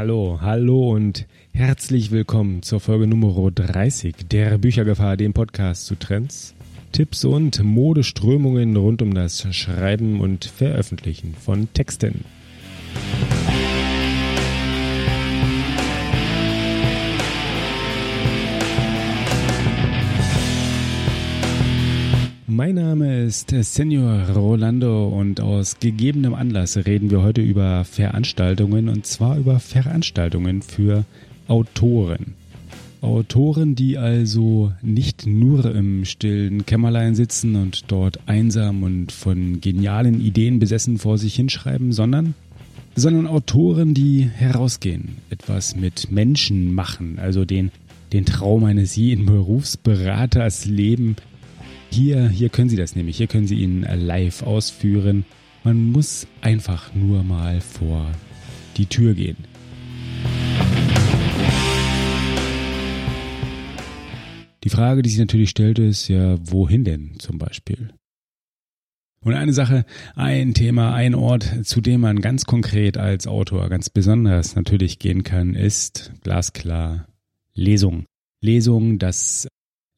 [0.00, 6.54] Hallo, hallo und herzlich willkommen zur Folge Nummer 30 der Büchergefahr, dem Podcast zu Trends,
[6.90, 12.24] Tipps und Modeströmungen rund um das Schreiben und Veröffentlichen von Texten.
[22.60, 29.06] Mein Name ist Senior Rolando und aus gegebenem Anlass reden wir heute über Veranstaltungen und
[29.06, 31.06] zwar über Veranstaltungen für
[31.48, 32.34] Autoren.
[33.00, 40.20] Autoren, die also nicht nur im stillen Kämmerlein sitzen und dort einsam und von genialen
[40.20, 42.34] Ideen besessen vor sich hinschreiben, sondern
[42.94, 47.70] sondern Autoren, die herausgehen, etwas mit Menschen machen, also den
[48.12, 51.16] den Traum eines jeden Berufsberaters leben,
[51.90, 53.16] hier, hier können Sie das nämlich.
[53.16, 55.24] Hier können Sie ihn live ausführen.
[55.64, 58.10] Man muss einfach nur mal vor
[58.76, 59.36] die Tür gehen.
[64.62, 67.92] Die Frage, die sich natürlich stellt, ist ja, wohin denn zum Beispiel?
[69.22, 73.90] Und eine Sache, ein Thema, ein Ort, zu dem man ganz konkret als Autor ganz
[73.90, 77.06] besonders natürlich gehen kann, ist glasklar
[77.52, 78.06] Lesung.
[78.42, 79.46] Lesung, das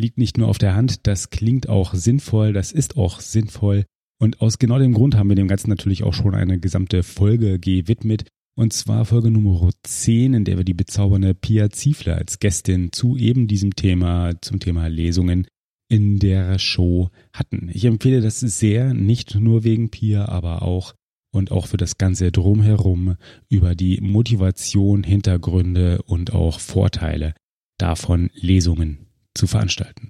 [0.00, 3.84] liegt nicht nur auf der Hand, das klingt auch sinnvoll, das ist auch sinnvoll.
[4.20, 7.58] Und aus genau dem Grund haben wir dem Ganzen natürlich auch schon eine gesamte Folge
[7.58, 8.24] gewidmet.
[8.56, 13.16] Und zwar Folge Nummer 10, in der wir die bezaubernde Pia Ziefler als Gästin zu
[13.16, 15.46] eben diesem Thema, zum Thema Lesungen
[15.88, 17.70] in der Show hatten.
[17.72, 20.94] Ich empfehle das sehr, nicht nur wegen Pia, aber auch
[21.32, 23.16] und auch für das Ganze drumherum
[23.48, 27.34] über die Motivation, Hintergründe und auch Vorteile
[27.78, 30.08] davon Lesungen zu veranstalten.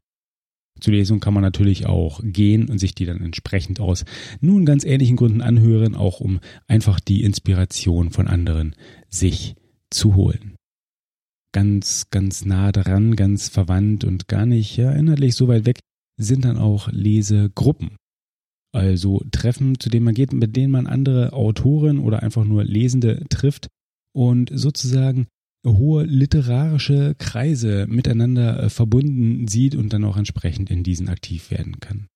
[0.80, 4.04] Zur Lesung kann man natürlich auch gehen und sich die dann entsprechend aus
[4.40, 8.74] nun ganz ähnlichen Gründen anhören, auch um einfach die Inspiration von anderen
[9.08, 9.56] sich
[9.90, 10.56] zu holen.
[11.52, 15.80] Ganz, ganz nah dran, ganz verwandt und gar nicht ja, inhaltlich so weit weg
[16.16, 17.96] sind dann auch Lesegruppen.
[18.72, 23.24] Also Treffen, zu denen man geht, mit denen man andere Autoren oder einfach nur Lesende
[23.28, 23.66] trifft
[24.14, 25.26] und sozusagen
[25.64, 31.80] hohe literarische Kreise miteinander äh, verbunden sieht und dann auch entsprechend in diesen aktiv werden
[31.80, 32.08] kann.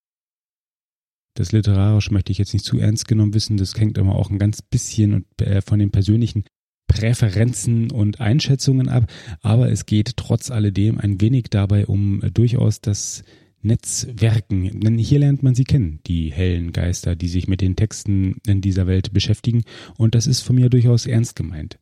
[1.37, 4.39] Das literarisch möchte ich jetzt nicht zu ernst genommen wissen, das hängt immer auch ein
[4.39, 6.45] ganz bisschen äh, von den persönlichen
[6.87, 9.11] Präferenzen und Einschätzungen ab,
[9.41, 13.25] aber es geht trotz alledem ein wenig dabei um äh, durchaus das
[13.63, 18.37] Netzwerken, denn hier lernt man sie kennen, die hellen Geister, die sich mit den Texten
[18.47, 19.65] in dieser Welt beschäftigen
[19.97, 21.79] und das ist von mir durchaus ernst gemeint.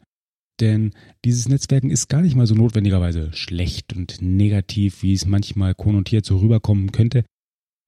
[0.62, 0.92] Denn
[1.24, 6.24] dieses Netzwerken ist gar nicht mal so notwendigerweise schlecht und negativ, wie es manchmal konnotiert
[6.24, 7.24] so rüberkommen könnte,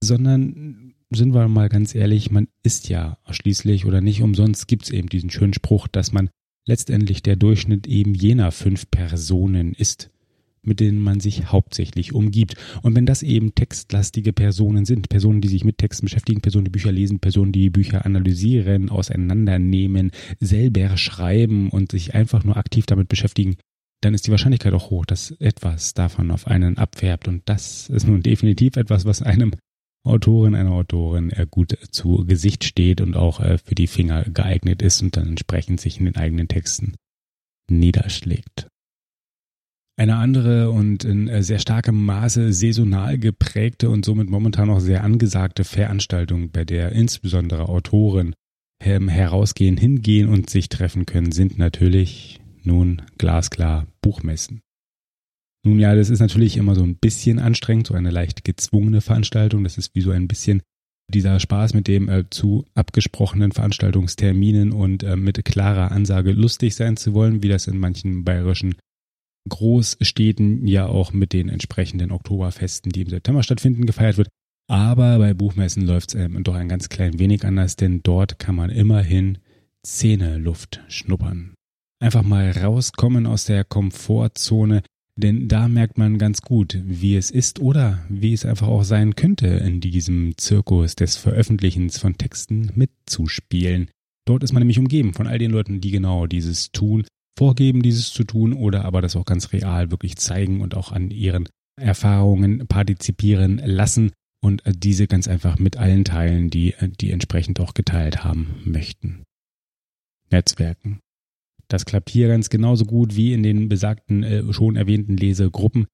[0.02, 4.90] sondern sind wir mal ganz ehrlich, man ist ja schließlich oder nicht umsonst gibt es
[4.90, 6.30] eben diesen schönen Spruch, dass man
[6.66, 10.10] letztendlich der Durchschnitt eben jener fünf Personen ist
[10.66, 12.56] mit denen man sich hauptsächlich umgibt.
[12.82, 16.70] Und wenn das eben textlastige Personen sind, Personen, die sich mit Texten beschäftigen, Personen, die
[16.70, 20.10] Bücher lesen, Personen, die Bücher analysieren, auseinandernehmen,
[20.40, 23.56] selber schreiben und sich einfach nur aktiv damit beschäftigen,
[24.00, 27.26] dann ist die Wahrscheinlichkeit auch hoch, dass etwas davon auf einen abfärbt.
[27.28, 29.52] Und das ist nun definitiv etwas, was einem
[30.04, 34.82] Autorin, einer Autorin äh, gut zu Gesicht steht und auch äh, für die Finger geeignet
[34.82, 36.94] ist und dann entsprechend sich in den eigenen Texten
[37.70, 38.68] niederschlägt.
[39.96, 45.04] Eine andere und in äh, sehr starkem Maße saisonal geprägte und somit momentan auch sehr
[45.04, 48.34] angesagte Veranstaltung, bei der insbesondere Autoren
[48.80, 54.60] herausgehen, hingehen und sich treffen können, sind natürlich nun glasklar Buchmessen.
[55.64, 59.64] Nun ja, das ist natürlich immer so ein bisschen anstrengend, so eine leicht gezwungene Veranstaltung.
[59.64, 60.60] Das ist wie so ein bisschen
[61.08, 66.96] dieser Spaß mit dem äh, zu abgesprochenen Veranstaltungsterminen und äh, mit klarer Ansage lustig sein
[66.96, 68.74] zu wollen, wie das in manchen bayerischen
[69.48, 74.28] Großstädten ja auch mit den entsprechenden Oktoberfesten, die im September stattfinden, gefeiert wird.
[74.68, 78.54] Aber bei Buchmessen läuft es ähm, doch ein ganz klein wenig anders, denn dort kann
[78.54, 79.38] man immerhin
[79.82, 81.54] Zähneluft schnuppern.
[82.00, 84.82] Einfach mal rauskommen aus der Komfortzone,
[85.16, 89.14] denn da merkt man ganz gut, wie es ist oder wie es einfach auch sein
[89.14, 93.90] könnte, in diesem Zirkus des Veröffentlichens von Texten mitzuspielen.
[94.26, 97.04] Dort ist man nämlich umgeben von all den Leuten, die genau dieses tun
[97.36, 101.10] vorgeben, dieses zu tun oder aber das auch ganz real wirklich zeigen und auch an
[101.10, 101.48] ihren
[101.80, 108.24] Erfahrungen partizipieren lassen und diese ganz einfach mit allen teilen, die, die entsprechend auch geteilt
[108.24, 109.24] haben möchten.
[110.30, 111.00] Netzwerken.
[111.68, 115.86] Das klappt hier ganz genauso gut wie in den besagten äh, schon erwähnten Lesegruppen.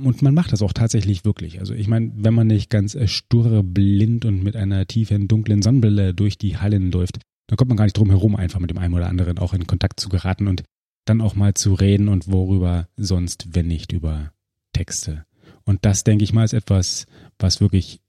[0.00, 1.58] Und man macht das auch tatsächlich wirklich.
[1.58, 5.62] Also ich meine, wenn man nicht ganz äh, stur, blind und mit einer tiefen, dunklen
[5.62, 8.78] Sonnenbrille durch die Hallen läuft, dann kommt man gar nicht drum herum, einfach mit dem
[8.78, 10.46] einen oder anderen auch in Kontakt zu geraten.
[10.46, 10.62] Und
[11.08, 14.32] dann auch mal zu reden und worüber sonst, wenn nicht über
[14.72, 15.24] Texte.
[15.64, 17.06] Und das, denke ich mal, ist etwas,
[17.38, 18.00] was wirklich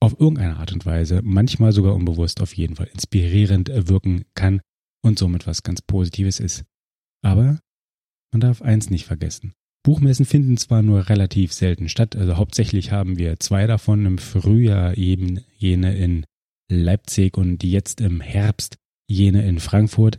[0.00, 4.60] auf irgendeine Art und Weise, manchmal sogar unbewusst, auf jeden Fall inspirierend wirken kann
[5.02, 6.64] und somit was ganz Positives ist.
[7.22, 7.58] Aber
[8.32, 9.54] man darf eins nicht vergessen.
[9.82, 14.96] Buchmessen finden zwar nur relativ selten statt, also hauptsächlich haben wir zwei davon im Frühjahr
[14.96, 16.24] eben jene in
[16.68, 18.76] Leipzig und jetzt im Herbst
[19.08, 20.18] jene in Frankfurt.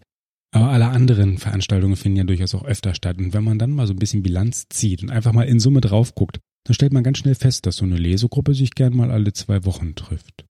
[0.51, 3.19] Aber alle anderen Veranstaltungen finden ja durchaus auch öfter statt.
[3.19, 5.81] Und wenn man dann mal so ein bisschen Bilanz zieht und einfach mal in Summe
[5.81, 9.11] drauf guckt, dann stellt man ganz schnell fest, dass so eine Lesegruppe sich gern mal
[9.11, 10.45] alle zwei Wochen trifft.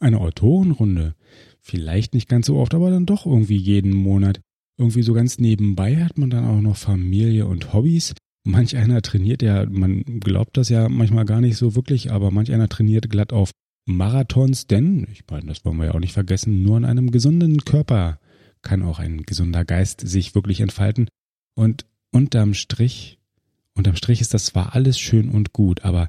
[0.00, 1.14] Eine Autorenrunde,
[1.60, 4.40] vielleicht nicht ganz so oft, aber dann doch irgendwie jeden Monat.
[4.78, 8.14] Irgendwie so ganz nebenbei hat man dann auch noch Familie und Hobbys.
[8.44, 12.52] Manch einer trainiert ja, man glaubt das ja manchmal gar nicht so wirklich, aber manch
[12.52, 13.50] einer trainiert glatt auf
[13.86, 17.64] Marathons, denn, ich meine, das wollen wir ja auch nicht vergessen, nur in einem gesunden
[17.64, 18.18] Körper
[18.62, 21.08] kann auch ein gesunder Geist sich wirklich entfalten.
[21.54, 23.18] Und unterm Strich,
[23.74, 26.08] unterm Strich ist das zwar alles schön und gut, aber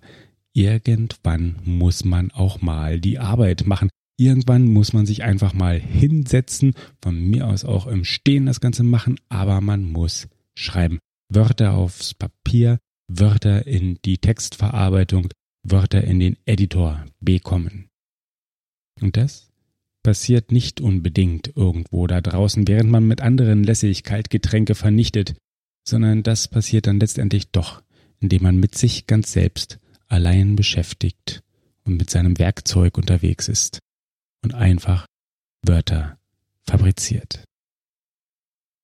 [0.53, 3.89] irgendwann muss man auch mal die Arbeit machen.
[4.17, 8.83] Irgendwann muss man sich einfach mal hinsetzen, von mir aus auch im Stehen das Ganze
[8.83, 10.99] machen, aber man muss schreiben.
[11.27, 15.27] Wörter aufs Papier, Wörter in die Textverarbeitung,
[15.65, 17.89] Wörter in den Editor bekommen.
[19.01, 19.51] Und das
[20.03, 25.35] passiert nicht unbedingt irgendwo da draußen, während man mit anderen lässig Kaltgetränke vernichtet,
[25.83, 27.81] sondern das passiert dann letztendlich doch,
[28.19, 31.41] indem man mit sich ganz selbst allein beschäftigt
[31.83, 33.79] und mit seinem Werkzeug unterwegs ist
[34.43, 35.07] und einfach
[35.63, 36.19] Wörter
[36.67, 37.43] fabriziert.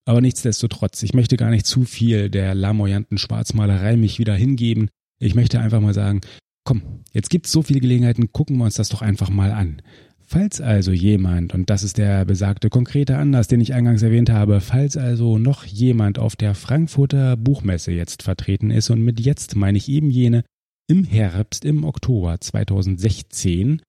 [0.06, 4.89] Aber nichtsdestotrotz, ich möchte gar nicht zu viel der lamoyanten Schwarzmalerei mich wieder hingeben.
[5.19, 6.22] Ich möchte einfach mal sagen,
[6.63, 9.81] komm, jetzt gibt's so viele Gelegenheiten, gucken wir uns das doch einfach mal an.
[10.19, 14.62] Falls also jemand, und das ist der besagte konkrete Anlass, den ich eingangs erwähnt habe,
[14.62, 19.78] falls also noch jemand auf der Frankfurter Buchmesse jetzt vertreten ist, und mit jetzt meine
[19.78, 20.46] ich eben jene
[20.88, 23.81] im Herbst, im Oktober 2016,